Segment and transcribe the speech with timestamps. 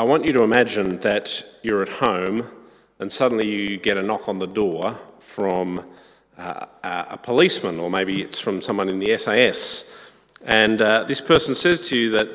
[0.00, 2.48] I want you to imagine that you're at home
[3.00, 5.84] and suddenly you get a knock on the door from
[6.38, 9.94] uh, a policeman, or maybe it's from someone in the SES.
[10.42, 12.30] And uh, this person says to you that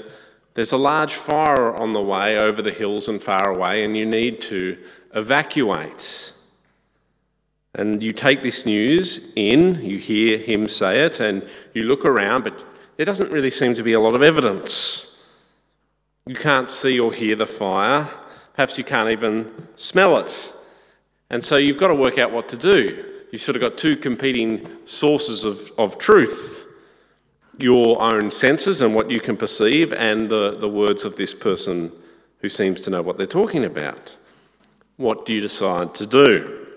[0.53, 4.05] there's a large fire on the way over the hills and far away, and you
[4.05, 4.77] need to
[5.15, 6.33] evacuate.
[7.73, 11.41] And you take this news in, you hear him say it, and
[11.73, 12.63] you look around, but
[12.97, 15.14] there doesn't really seem to be a lot of evidence.
[16.27, 18.09] You can't see or hear the fire.
[18.55, 20.53] Perhaps you can't even smell it.
[21.29, 23.05] And so you've got to work out what to do.
[23.31, 26.65] You've sort of got two competing sources of, of truth
[27.57, 31.91] your own senses and what you can perceive, and the, the words of this person
[32.39, 34.17] who seems to know what they're talking about.
[34.97, 36.67] What do you decide to do?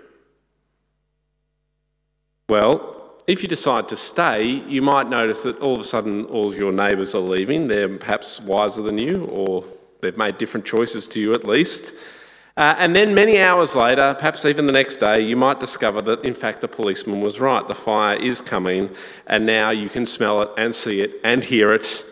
[2.49, 2.98] Well,
[3.29, 6.57] if you decide to stay, you might notice that all of a sudden all of
[6.57, 7.69] your neighbours are leaving.
[7.69, 9.65] They're perhaps wiser than you, or
[10.01, 11.93] they've made different choices to you at least.
[12.57, 16.25] Uh, and then many hours later, perhaps even the next day, you might discover that
[16.25, 17.69] in fact the policeman was right.
[17.69, 18.89] The fire is coming,
[19.27, 22.07] and now you can smell it and see it and hear it,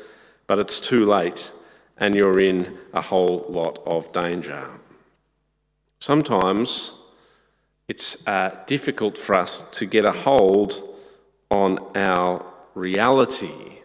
[0.47, 1.51] but it's too late,
[1.97, 4.69] and you're in a whole lot of danger.
[5.99, 6.93] Sometimes
[7.89, 10.83] it's uh, difficult for us to get a hold
[11.51, 12.45] on our
[12.75, 13.81] reality.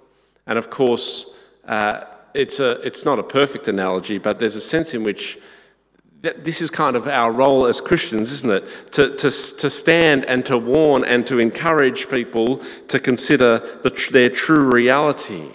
[0.47, 4.93] And of course, uh, it's, a, it's not a perfect analogy, but there's a sense
[4.93, 5.37] in which
[6.21, 8.91] this is kind of our role as Christians, isn't it?
[8.93, 12.57] To, to, to stand and to warn and to encourage people
[12.89, 15.49] to consider the, their true reality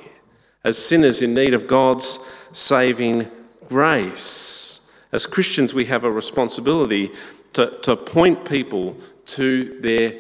[0.65, 2.19] as sinners in need of God's
[2.53, 3.31] saving
[3.69, 4.91] grace.
[5.13, 7.11] As Christians, we have a responsibility
[7.53, 10.15] to, to point people to their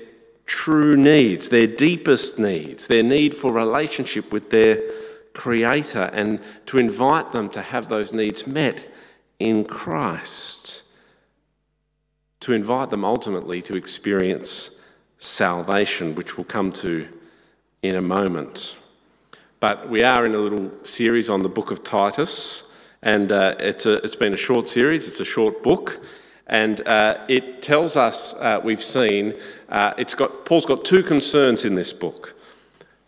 [0.46, 4.80] true needs, their deepest needs, their need for relationship with their
[5.34, 8.88] Creator, and to invite them to have those needs met
[9.38, 10.84] in Christ.
[12.40, 14.82] To invite them ultimately to experience
[15.18, 17.08] salvation, which we'll come to
[17.82, 18.76] in a moment.
[19.60, 23.84] But we are in a little series on the book of Titus, and uh, it's,
[23.84, 26.00] a, it's been a short series, it's a short book.
[26.46, 29.34] And uh, it tells us, uh, we've seen,
[29.68, 32.36] uh, it's got, Paul's got two concerns in this book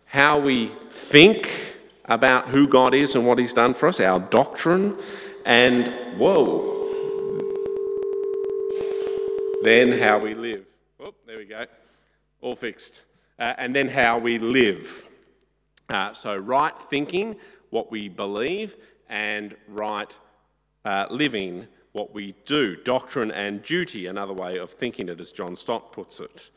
[0.08, 4.96] how we think about who God is and what He's done for us, our doctrine,
[5.44, 6.76] and whoa,
[9.62, 10.64] then how we live.
[10.98, 11.66] Oh, there we go,
[12.40, 13.04] all fixed.
[13.38, 15.08] Uh, and then how we live.
[15.88, 17.36] Uh, so, right thinking,
[17.70, 18.76] what we believe,
[19.08, 20.16] and right
[20.84, 22.76] uh, living what we do.
[22.76, 26.50] Doctrine and duty, another way of thinking it, as John Stott puts it.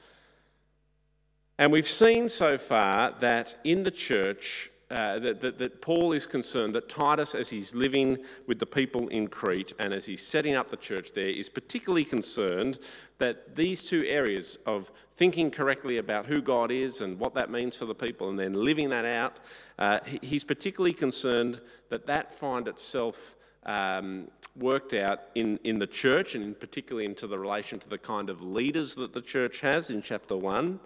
[1.57, 6.27] And we've seen so far that in the church, uh, that, that, that, Paul is
[6.27, 10.53] concerned that Titus, as he's living with the people in Crete and as he's setting
[10.53, 12.77] up the church there, is particularly concerned
[13.19, 17.75] that these two areas of thinking correctly about who God is and what that means
[17.75, 19.39] for the people and then living that out,
[19.79, 23.33] uh, he's particularly concerned that that find itself
[23.65, 27.97] um, worked out in, in the church and in particularly into the relation to the
[27.97, 30.79] kind of leaders that the church has in chapter 1.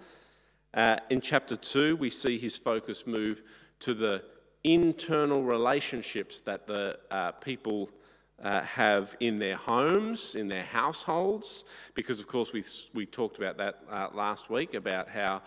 [0.73, 3.41] Uh, in chapter 2, we see his focus move
[3.79, 4.23] to the
[4.63, 7.89] internal relationships that the uh, people
[8.41, 13.57] uh, have in their homes, in their households, because of course we, we talked about
[13.57, 15.41] that uh, last week about how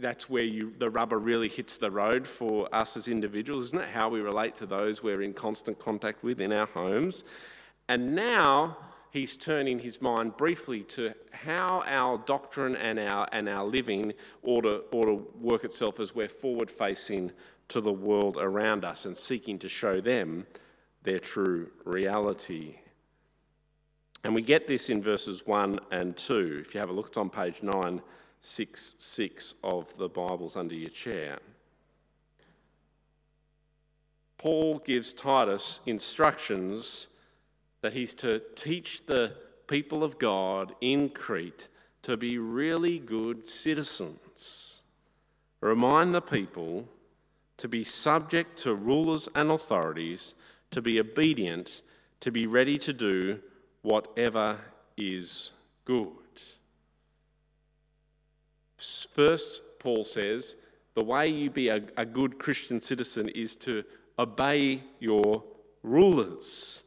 [0.00, 3.88] that's where you, the rubber really hits the road for us as individuals, isn't it?
[3.88, 7.24] How we relate to those we're in constant contact with in our homes.
[7.88, 8.76] And now
[9.10, 14.12] he's turning his mind briefly to how our doctrine and our, and our living
[14.42, 17.32] ought to, ought to work itself as we're forward facing
[17.68, 20.46] to the world around us and seeking to show them
[21.02, 22.76] their true reality.
[24.24, 26.58] And we get this in verses 1 and 2.
[26.60, 28.02] If you have a look, it's on page 9
[28.40, 31.38] 6 6 of the Bibles under your chair.
[34.38, 37.08] Paul gives Titus instructions
[37.80, 39.34] that he's to teach the
[39.66, 41.68] people of God in Crete
[42.02, 44.82] to be really good citizens.
[45.60, 46.88] Remind the people
[47.56, 50.34] to be subject to rulers and authorities,
[50.70, 51.82] to be obedient,
[52.20, 53.40] to be ready to do
[53.82, 54.58] whatever
[54.96, 55.52] is
[55.84, 56.25] good.
[58.76, 60.56] First, Paul says,
[60.94, 63.84] the way you be a, a good Christian citizen is to
[64.18, 65.44] obey your
[65.82, 66.82] rulers.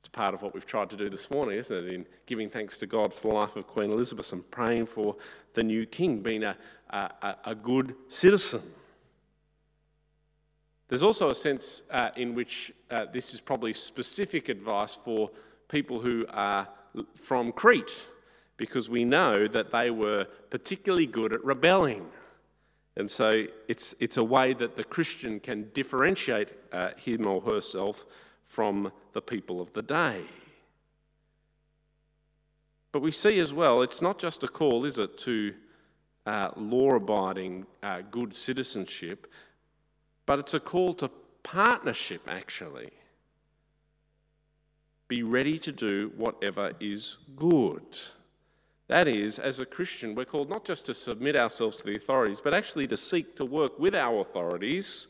[0.00, 1.92] It's part of what we've tried to do this morning, isn't it?
[1.92, 5.16] In giving thanks to God for the life of Queen Elizabeth and praying for
[5.54, 6.56] the new king, being a,
[6.90, 8.62] a, a good citizen.
[10.88, 15.30] There's also a sense uh, in which uh, this is probably specific advice for
[15.68, 16.68] people who are
[17.16, 18.06] from Crete,
[18.56, 22.06] because we know that they were particularly good at rebelling.
[22.96, 28.06] And so it's, it's a way that the Christian can differentiate uh, him or herself
[28.44, 30.22] from the people of the day.
[32.92, 35.54] But we see as well, it's not just a call, is it, to
[36.26, 39.26] uh, law abiding uh, good citizenship,
[40.26, 41.10] but it's a call to
[41.42, 42.90] partnership, actually.
[45.08, 47.82] Be ready to do whatever is good.
[48.88, 52.40] That is, as a Christian, we're called not just to submit ourselves to the authorities,
[52.40, 55.08] but actually to seek to work with our authorities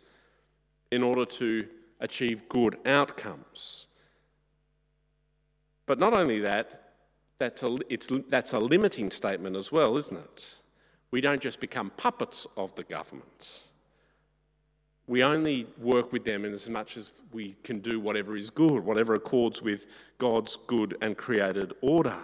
[0.93, 1.67] in order to
[2.00, 3.88] achieve good outcomes.
[5.87, 6.93] But not only that,
[7.38, 7.79] that's a,
[8.29, 10.61] that's a limiting statement as well, isn't it?
[11.11, 13.62] We don't just become puppets of the government.
[15.06, 18.85] We only work with them in as much as we can do whatever is good,
[18.85, 19.87] whatever accords with
[20.19, 22.17] God's good and created order.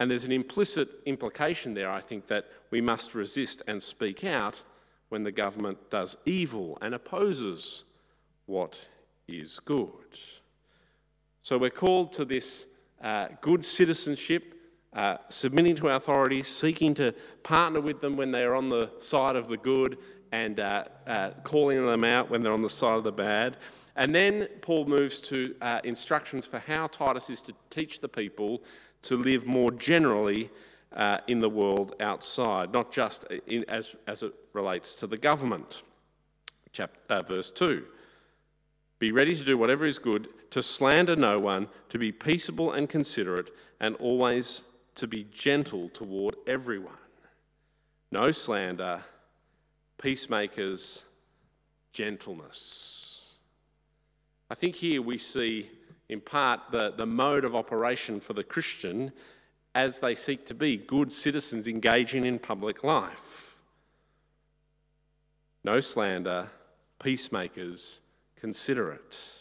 [0.00, 4.62] And there's an implicit implication there, I think, that we must resist and speak out
[5.08, 7.84] when the government does evil and opposes
[8.46, 8.78] what
[9.26, 10.18] is good.
[11.42, 12.66] So we're called to this
[13.02, 14.54] uh, good citizenship,
[14.92, 19.48] uh, submitting to authorities, seeking to partner with them when they're on the side of
[19.48, 19.98] the good,
[20.32, 23.56] and uh, uh, calling them out when they're on the side of the bad.
[23.96, 28.62] And then Paul moves to uh, instructions for how Titus is to teach the people
[29.02, 30.50] to live more generally
[30.92, 35.82] uh, in the world outside, not just in, as, as it relates to the government.
[36.72, 37.84] Chapter, uh, verse 2
[38.98, 42.88] Be ready to do whatever is good, to slander no one, to be peaceable and
[42.88, 43.50] considerate,
[43.80, 44.62] and always
[44.96, 46.98] to be gentle toward everyone.
[48.10, 49.04] No slander
[50.00, 51.04] peacemakers,
[51.92, 53.34] gentleness.
[54.50, 55.68] I think here we see,
[56.08, 59.12] in part, the, the mode of operation for the Christian
[59.74, 63.60] as they seek to be good citizens engaging in public life.
[65.64, 66.50] No slander,
[67.02, 68.00] peacemakers,
[68.36, 69.38] considerate.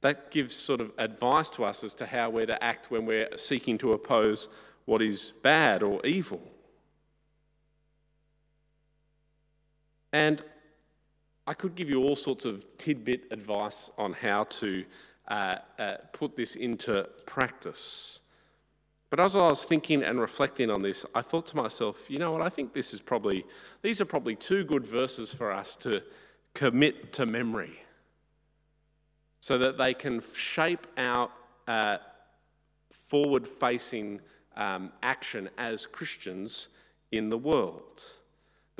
[0.00, 3.36] That gives sort of advice to us as to how we're to act when we're
[3.36, 4.48] seeking to oppose
[4.86, 6.40] what is bad or evil.
[10.12, 10.42] And
[11.46, 14.84] I could give you all sorts of tidbit advice on how to
[15.28, 18.20] uh, uh, put this into practice.
[19.10, 22.32] But as I was thinking and reflecting on this, I thought to myself, you know
[22.32, 23.44] what, I think this is probably,
[23.82, 26.02] these are probably two good verses for us to
[26.54, 27.82] commit to memory
[29.40, 31.28] so that they can shape our
[31.66, 31.96] uh,
[32.90, 34.20] forward facing
[34.56, 36.68] um, action as Christians
[37.10, 38.02] in the world.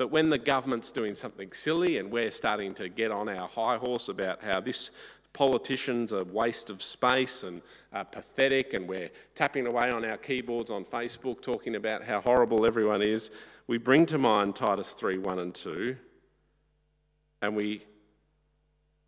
[0.03, 3.77] But when the government's doing something silly and we're starting to get on our high
[3.77, 4.91] horse about how this
[5.31, 7.61] politician's a waste of space and
[7.93, 12.65] uh, pathetic, and we're tapping away on our keyboards on Facebook talking about how horrible
[12.65, 13.31] everyone is,
[13.67, 15.95] we bring to mind Titus 3 1 and 2,
[17.41, 17.85] and we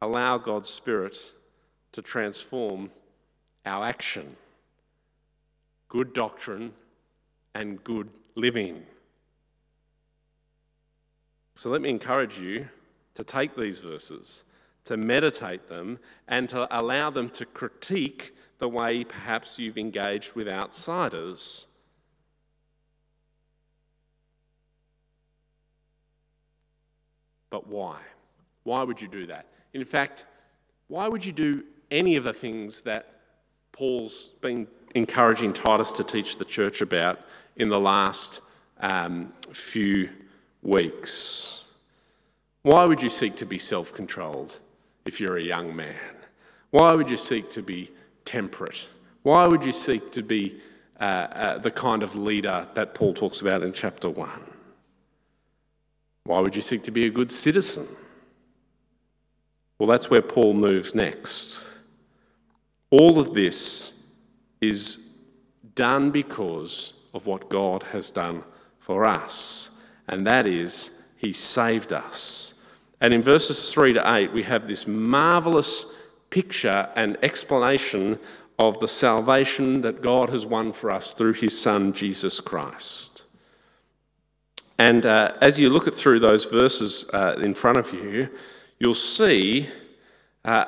[0.02, 1.18] allow God's Spirit
[1.92, 2.90] to transform
[3.66, 4.38] our action.
[5.90, 6.72] Good doctrine
[7.54, 8.86] and good living.
[11.56, 12.68] So let me encourage you
[13.14, 14.44] to take these verses,
[14.84, 20.50] to meditate them, and to allow them to critique the way perhaps you've engaged with
[20.50, 21.68] outsiders.
[27.50, 28.00] But why?
[28.64, 29.48] Why would you do that?
[29.74, 30.26] In fact,
[30.88, 33.22] why would you do any of the things that
[33.72, 37.20] Paul's been encouraging Titus to teach the church about
[37.56, 38.42] in the last
[38.80, 40.10] um, few
[40.66, 41.55] weeks.
[42.66, 44.58] Why would you seek to be self controlled
[45.06, 46.16] if you're a young man?
[46.72, 47.92] Why would you seek to be
[48.26, 48.88] temperate?
[49.22, 50.60] Why would you seek to be
[51.00, 54.30] uh, uh, the kind of leader that Paul talks about in chapter 1?
[56.24, 57.86] Why would you seek to be a good citizen?
[59.78, 61.70] Well, that's where Paul moves next.
[62.90, 64.08] All of this
[64.60, 65.14] is
[65.76, 68.44] done because of what God has done
[68.80, 69.70] for us
[70.08, 72.55] and that is, He saved us.
[73.06, 75.94] And in verses 3 to 8, we have this marvelous
[76.32, 78.18] picture and explanation
[78.58, 83.26] of the salvation that God has won for us through His Son, Jesus Christ.
[84.80, 88.28] And uh, as you look at through those verses uh, in front of you,
[88.80, 89.70] you'll see
[90.44, 90.66] uh,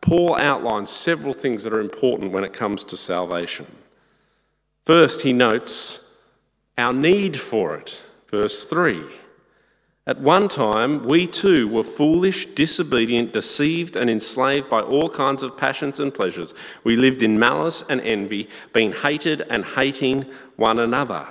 [0.00, 3.66] Paul outlines several things that are important when it comes to salvation.
[4.86, 6.16] First, he notes
[6.78, 8.00] our need for it.
[8.28, 9.18] Verse 3
[10.04, 15.56] At one time, we too were foolish, disobedient, deceived, and enslaved by all kinds of
[15.56, 16.54] passions and pleasures.
[16.82, 21.24] We lived in malice and envy, being hated and hating one another.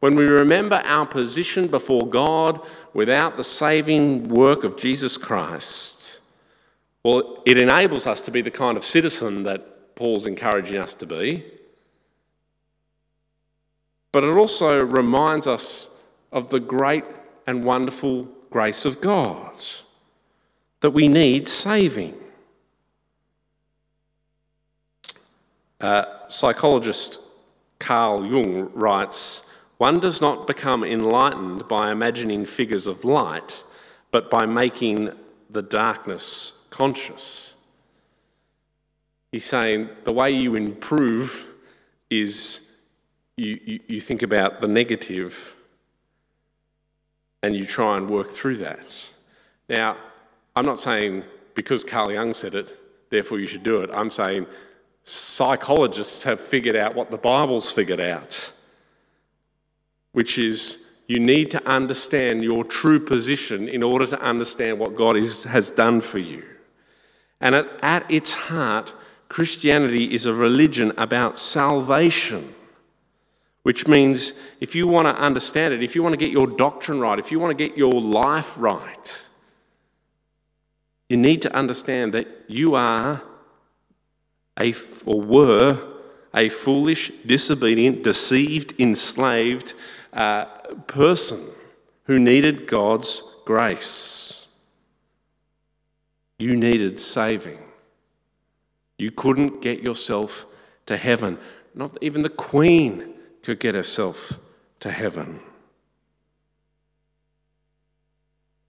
[0.00, 2.60] When we remember our position before God
[2.94, 6.22] without the saving work of Jesus Christ,
[7.04, 11.06] well, it enables us to be the kind of citizen that Paul's encouraging us to
[11.06, 11.44] be.
[14.12, 17.04] But it also reminds us of the great
[17.46, 19.60] and wonderful grace of God,
[20.80, 22.14] that we need saving.
[25.80, 27.18] Uh, psychologist
[27.78, 33.64] Carl Jung writes One does not become enlightened by imagining figures of light,
[34.12, 35.12] but by making
[35.50, 37.56] the darkness conscious.
[39.32, 41.54] He's saying the way you improve
[42.10, 42.76] is
[43.36, 45.54] you, you, you think about the negative
[47.42, 49.10] and you try and work through that.
[49.68, 49.96] Now,
[50.54, 52.72] I'm not saying because Carl Jung said it,
[53.10, 53.90] therefore you should do it.
[53.92, 54.46] I'm saying
[55.04, 58.52] psychologists have figured out what the Bible's figured out,
[60.12, 65.16] which is you need to understand your true position in order to understand what God
[65.16, 66.44] is, has done for you.
[67.40, 68.94] And at, at its heart,
[69.28, 72.54] Christianity is a religion about salvation
[73.62, 77.00] which means if you want to understand it, if you want to get your doctrine
[77.00, 79.28] right, if you want to get your life right,
[81.08, 83.22] you need to understand that you are
[84.58, 84.74] a,
[85.06, 85.92] or were
[86.34, 89.74] a foolish, disobedient, deceived, enslaved
[90.12, 90.46] uh,
[90.86, 91.40] person
[92.04, 94.48] who needed God's grace.
[96.38, 97.60] You needed saving.
[98.98, 100.46] You couldn't get yourself
[100.86, 101.38] to heaven.
[101.74, 103.11] Not even the Queen
[103.42, 104.38] could get herself
[104.80, 105.40] to heaven.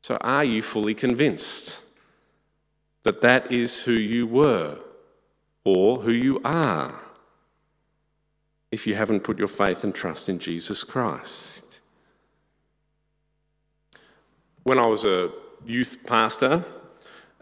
[0.02, 1.80] So, are you fully convinced
[3.04, 4.80] that that is who you were
[5.64, 6.94] or who you are
[8.72, 11.80] if you haven't put your faith and trust in Jesus Christ?
[14.64, 15.32] When I was a
[15.66, 16.66] youth pastor,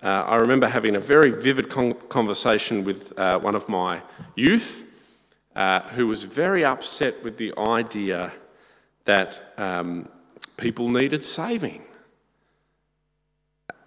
[0.04, 4.02] uh, I remember having a very vivid con- conversation with uh, one of my
[4.36, 4.86] youth
[5.56, 8.34] uh, who was very upset with the idea
[9.06, 10.08] that um,
[10.58, 11.84] people needed saving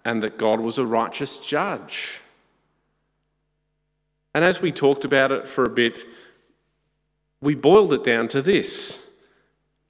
[0.03, 2.21] and that God was a righteous judge.
[4.33, 6.05] And as we talked about it for a bit,
[7.41, 9.09] we boiled it down to this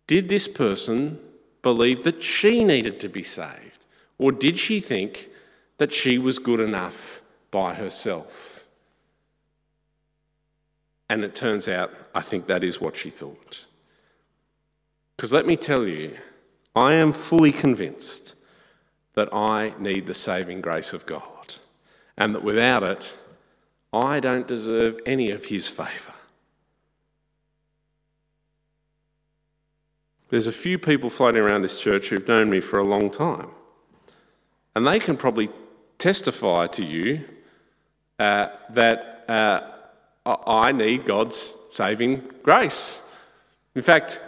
[0.08, 1.20] Did this person
[1.62, 3.86] believe that she needed to be saved?
[4.17, 5.29] Or did she think
[5.77, 8.54] that she was good enough by herself?
[11.09, 13.65] And it turns out, I think that is what she thought.
[15.15, 16.17] Because let me tell you,
[16.75, 18.35] I am fully convinced
[19.13, 21.55] that I need the saving grace of God,
[22.17, 23.15] and that without it,
[23.93, 26.13] I don't deserve any of His favour.
[30.29, 33.51] There's a few people floating around this church who've known me for a long time,
[34.75, 35.50] and they can probably
[35.97, 37.25] testify to you
[38.17, 39.24] uh, that.
[39.29, 39.71] Uh,
[40.25, 43.08] I need God's saving grace.
[43.75, 44.22] In fact,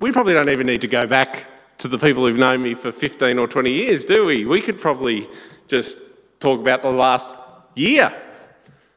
[0.00, 1.46] we probably don't even need to go back
[1.78, 4.44] to the people who've known me for 15 or 20 years, do we?
[4.44, 5.28] We could probably
[5.68, 5.98] just
[6.40, 7.38] talk about the last
[7.74, 8.12] year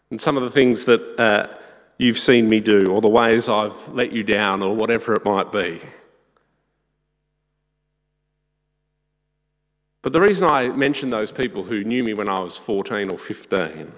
[0.10, 1.54] and some of the things that uh,
[1.98, 5.52] you've seen me do, or the ways I've let you down, or whatever it might
[5.52, 5.82] be.
[10.02, 13.18] But the reason I mention those people who knew me when I was 14 or
[13.18, 13.92] 15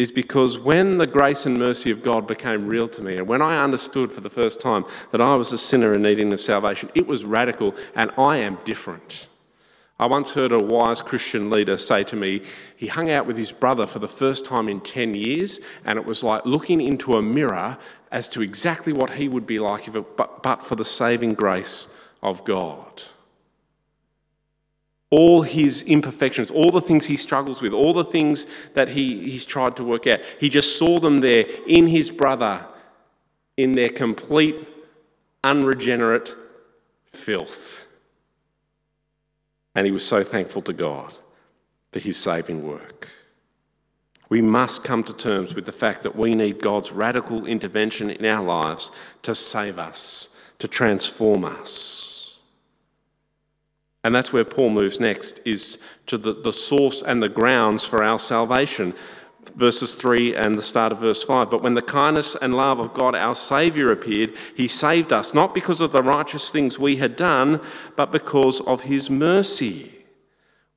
[0.00, 3.42] is because when the grace and mercy of God became real to me, and when
[3.42, 6.88] I understood for the first time that I was a sinner in needing of salvation,
[6.94, 9.26] it was radical, and I am different.
[9.98, 12.40] I once heard a wise Christian leader say to me,
[12.74, 16.06] he hung out with his brother for the first time in 10 years, and it
[16.06, 17.76] was like looking into a mirror
[18.10, 21.34] as to exactly what he would be like if it, but, but for the saving
[21.34, 23.02] grace of God
[25.10, 29.44] all his imperfections, all the things he struggles with, all the things that he, he's
[29.44, 30.20] tried to work out.
[30.38, 32.66] He just saw them there in his brother,
[33.56, 34.68] in their complete,
[35.42, 36.34] unregenerate
[37.06, 37.86] filth.
[39.74, 41.18] And he was so thankful to God
[41.92, 43.08] for his saving work.
[44.28, 48.24] We must come to terms with the fact that we need God's radical intervention in
[48.24, 52.09] our lives to save us, to transform us.
[54.02, 58.02] And that's where Paul moves next, is to the, the source and the grounds for
[58.02, 58.94] our salvation.
[59.54, 61.50] verses 3 and the start of verse 5.
[61.50, 65.54] But when the kindness and love of God our Saviour appeared, he saved us, not
[65.54, 67.60] because of the righteous things we had done,
[67.96, 69.90] but because of his mercy.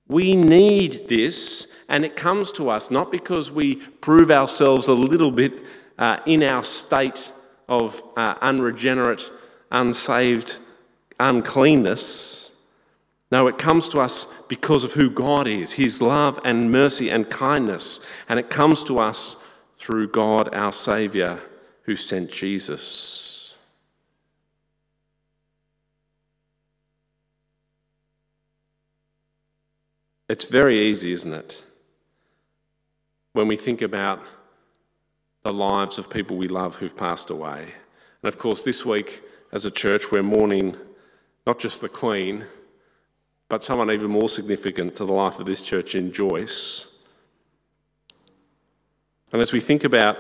[0.08, 5.32] We need this, and it comes to us not because we prove ourselves a little
[5.32, 5.54] bit
[5.98, 7.32] uh, in our state
[7.70, 9.32] of uh, unregenerate,
[9.72, 10.58] unsaved
[11.20, 12.53] uncleanness.
[13.34, 17.28] No, it comes to us because of who God is, His love and mercy and
[17.32, 18.06] kindness.
[18.30, 19.44] And it comes to us
[19.76, 21.42] through God, our Saviour,
[21.86, 23.58] who sent Jesus.
[30.30, 31.64] It's very easy, isn't it?
[33.32, 34.22] When we think about
[35.42, 37.74] the lives of people we love who've passed away.
[38.22, 40.78] And of course, this week as a church, we're mourning
[41.48, 42.46] not just the Queen,
[43.54, 46.98] but someone even more significant to the life of this church in Joyce.
[49.32, 50.18] And as we think about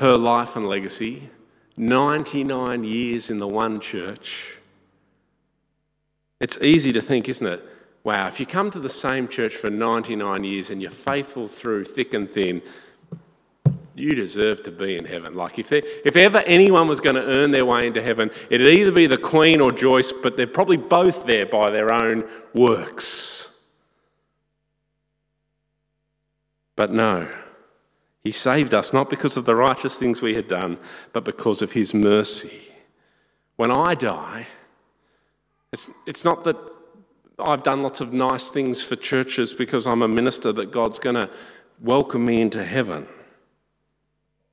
[0.00, 1.30] her life and legacy,
[1.76, 4.58] 99 years in the one church,
[6.40, 7.64] it's easy to think, isn't it?
[8.02, 11.84] Wow, if you come to the same church for 99 years and you're faithful through
[11.84, 12.60] thick and thin,
[13.98, 15.34] you deserve to be in heaven.
[15.34, 18.66] Like, if, there, if ever anyone was going to earn their way into heaven, it'd
[18.66, 23.62] either be the Queen or Joyce, but they're probably both there by their own works.
[26.76, 27.34] But no,
[28.22, 30.78] He saved us not because of the righteous things we had done,
[31.12, 32.62] but because of His mercy.
[33.56, 34.46] When I die,
[35.72, 36.56] it's, it's not that
[37.38, 41.16] I've done lots of nice things for churches because I'm a minister that God's going
[41.16, 41.30] to
[41.80, 43.06] welcome me into heaven.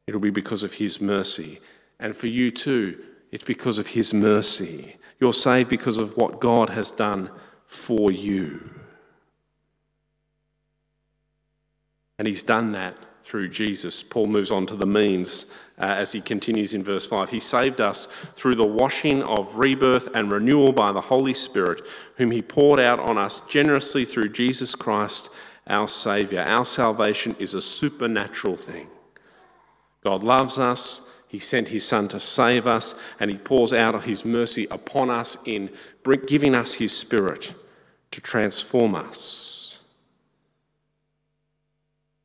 [0.07, 1.59] It'll be because of His mercy.
[1.99, 4.97] And for you too, it's because of His mercy.
[5.19, 7.31] You're saved because of what God has done
[7.65, 8.69] for you.
[12.17, 14.03] And He's done that through Jesus.
[14.03, 15.45] Paul moves on to the means
[15.79, 17.31] uh, as he continues in verse 5.
[17.31, 21.81] He saved us through the washing of rebirth and renewal by the Holy Spirit,
[22.17, 25.29] whom He poured out on us generously through Jesus Christ,
[25.67, 26.43] our Saviour.
[26.43, 28.87] Our salvation is a supernatural thing.
[30.05, 31.11] God loves us.
[31.27, 35.35] He sent his Son to save us, and he pours out his mercy upon us
[35.45, 35.71] in
[36.27, 37.53] giving us his Spirit
[38.11, 39.81] to transform us,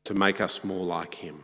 [0.03, 1.43] to make us more like him.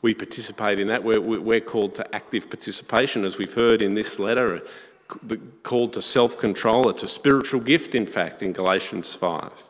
[0.00, 1.04] We participate in that.
[1.04, 4.62] We're, we're called to active participation, as we've heard in this letter,
[5.62, 6.88] called to self control.
[6.88, 9.64] It's a spiritual gift, in fact, in Galatians 5.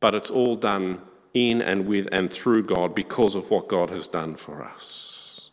[0.00, 1.00] But it's all done
[1.34, 5.50] in and with and through God because of what God has done for us.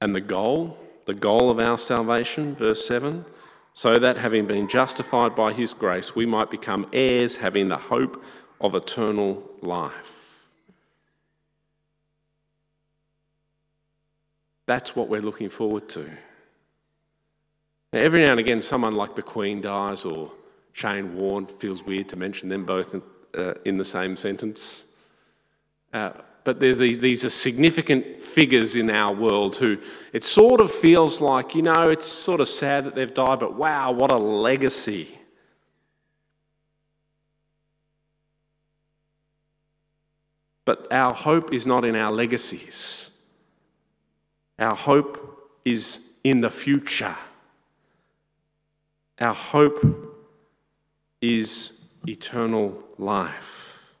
[0.00, 3.24] And the goal, the goal of our salvation, verse 7
[3.74, 8.24] so that having been justified by his grace, we might become heirs, having the hope
[8.60, 10.48] of eternal life.
[14.66, 16.04] That's what we're looking forward to.
[17.92, 20.32] Now, every now and again, someone like the Queen dies or
[20.74, 23.02] Shane Warne, feels weird to mention them both in,
[23.38, 24.84] uh, in the same sentence.
[25.92, 26.10] Uh,
[26.42, 29.78] but there's these, these are significant figures in our world who
[30.12, 33.54] it sort of feels like, you know, it's sort of sad that they've died, but
[33.54, 35.08] wow, what a legacy.
[40.64, 43.12] But our hope is not in our legacies.
[44.58, 47.14] Our hope is in the future.
[49.20, 50.13] Our hope
[51.24, 53.94] is eternal life.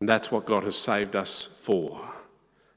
[0.00, 2.00] And that's what God has saved us for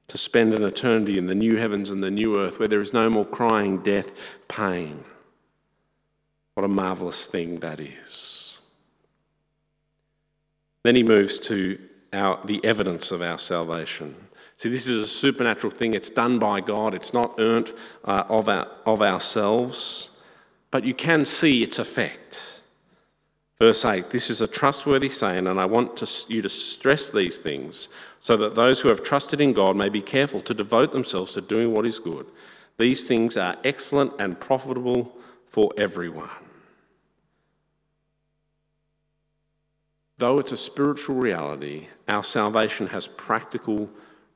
[0.08, 2.93] to spend an eternity in the new heavens and the new earth where there is
[2.93, 4.12] no more crying, death,
[4.47, 5.04] pain.
[6.54, 8.62] What a marvelous thing that is.
[10.84, 11.78] Then he moves to
[12.13, 14.15] our, the evidence of our salvation.
[14.56, 15.93] See, this is a supernatural thing.
[15.93, 17.73] It's done by God, it's not earned
[18.06, 20.16] uh, of, our, of ourselves
[20.71, 22.62] but you can see its effect.
[23.60, 27.38] Verse 8 This is a trustworthy saying, and I want to, you to stress these
[27.38, 31.34] things so that those who have trusted in God may be careful to devote themselves
[31.34, 32.25] to doing what is good.
[32.77, 35.15] These things are excellent and profitable
[35.47, 36.30] for everyone.
[40.19, 43.89] Though it's a spiritual reality, our salvation has practical,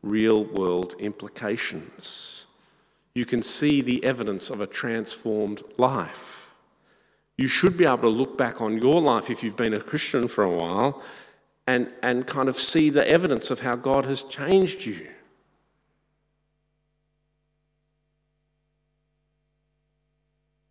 [0.03, 2.45] real world implications
[3.13, 6.55] you can see the evidence of a transformed life.
[7.37, 10.27] You should be able to look back on your life if you've been a Christian
[10.27, 11.01] for a while
[11.67, 15.07] and, and kind of see the evidence of how God has changed you.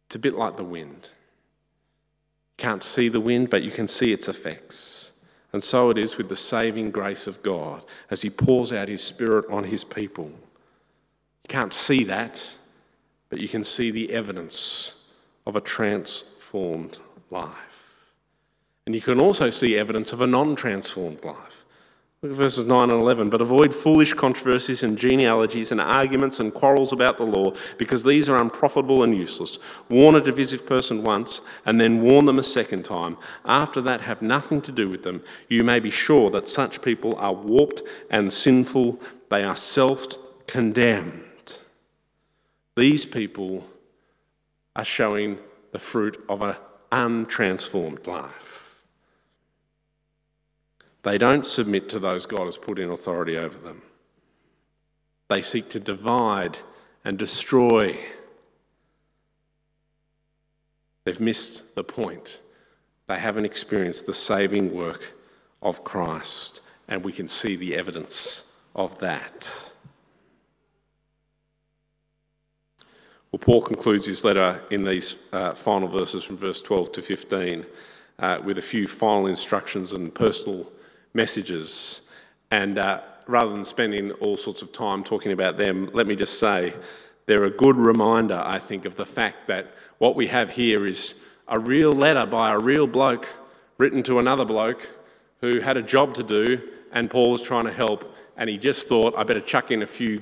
[0.07, 1.11] It's a bit like the wind.
[2.57, 5.13] can't see the wind, but you can see its effects.
[5.53, 9.03] And so it is with the saving grace of God as He pours out His
[9.03, 10.33] Spirit on His people.
[11.51, 12.55] Can't see that,
[13.29, 15.09] but you can see the evidence
[15.45, 18.13] of a transformed life.
[18.87, 21.65] And you can also see evidence of a non transformed life.
[22.23, 23.31] Look at verses 9 and 11.
[23.31, 28.29] But avoid foolish controversies and genealogies and arguments and quarrels about the law, because these
[28.29, 29.59] are unprofitable and useless.
[29.89, 33.17] Warn a divisive person once, and then warn them a second time.
[33.45, 35.25] After that, have nothing to do with them.
[35.49, 40.07] You may be sure that such people are warped and sinful, they are self
[40.47, 41.25] condemned.
[42.77, 43.67] These people
[44.77, 45.39] are showing
[45.73, 46.57] the fruit of an
[46.91, 48.83] untransformed life.
[51.03, 53.83] They don't submit to those God has put in authority over them.
[55.29, 56.59] They seek to divide
[57.05, 57.99] and destroy.
[61.05, 62.41] They've missed the point.
[63.07, 65.15] They haven't experienced the saving work
[65.63, 69.70] of Christ, and we can see the evidence of that.
[73.33, 77.65] Well, Paul concludes his letter in these uh, final verses from verse 12 to 15
[78.19, 80.71] uh, with a few final instructions and personal
[81.15, 82.11] messages.
[82.51, 86.41] And uh, rather than spending all sorts of time talking about them, let me just
[86.41, 86.75] say
[87.27, 91.25] they're a good reminder, I think, of the fact that what we have here is
[91.47, 93.29] a real letter by a real bloke
[93.79, 94.87] written to another bloke
[95.41, 96.61] who had a job to do,
[96.93, 99.87] and Paul was trying to help, and he just thought, I better chuck in a
[99.87, 100.21] few,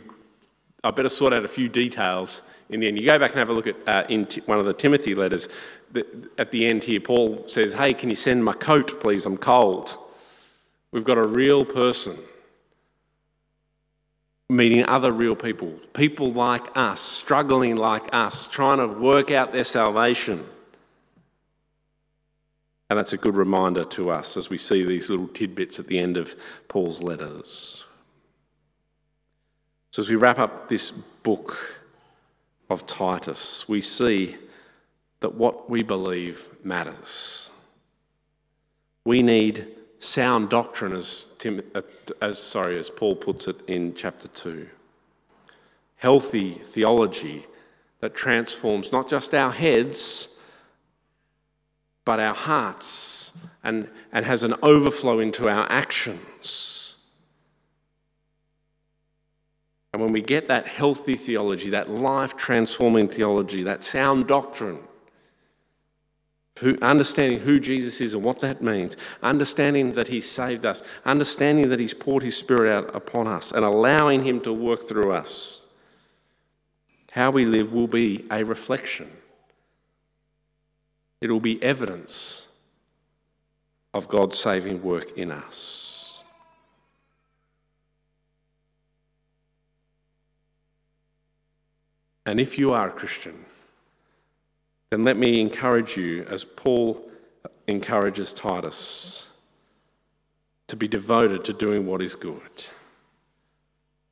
[0.84, 2.98] I better sort out a few details in the end.
[2.98, 5.14] You go back and have a look at uh, in t- one of the Timothy
[5.14, 5.48] letters.
[5.90, 6.06] The,
[6.38, 9.26] at the end here, Paul says, Hey, can you send my coat, please?
[9.26, 9.96] I'm cold.
[10.92, 12.16] We've got a real person
[14.50, 19.64] meeting other real people, people like us, struggling like us, trying to work out their
[19.64, 20.46] salvation.
[22.88, 25.98] And that's a good reminder to us as we see these little tidbits at the
[25.98, 26.34] end of
[26.68, 27.84] Paul's letters.
[29.90, 31.82] So, as we wrap up this book
[32.68, 34.36] of Titus, we see
[35.20, 37.50] that what we believe matters.
[39.04, 39.66] We need
[39.98, 41.82] sound doctrine, as, Tim, uh,
[42.20, 44.68] as, sorry, as Paul puts it in chapter 2.
[45.96, 47.46] Healthy theology
[48.00, 50.40] that transforms not just our heads,
[52.04, 56.77] but our hearts and, and has an overflow into our actions.
[59.92, 64.80] And when we get that healthy theology, that life transforming theology, that sound doctrine,
[66.58, 71.68] who, understanding who Jesus is and what that means, understanding that He saved us, understanding
[71.68, 75.66] that He's poured His Spirit out upon us, and allowing Him to work through us.
[77.12, 79.10] How we live will be a reflection,
[81.20, 82.52] it will be evidence
[83.94, 85.97] of God's saving work in us.
[92.28, 93.46] And if you are a Christian,
[94.90, 97.02] then let me encourage you, as Paul
[97.66, 99.32] encourages Titus,
[100.66, 102.66] to be devoted to doing what is good.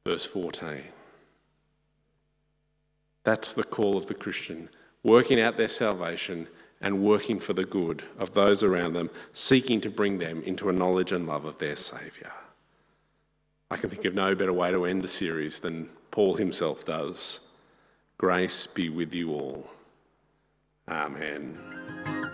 [0.07, 0.85] Verse 14.
[3.22, 4.70] That's the call of the Christian,
[5.02, 6.48] working out their salvation
[6.81, 10.72] and working for the good of those around them, seeking to bring them into a
[10.72, 12.33] knowledge and love of their Saviour.
[13.70, 17.40] I can think of no better way to end the series than Paul himself does.
[18.18, 19.66] Grace be with you all.
[20.88, 22.26] Amen.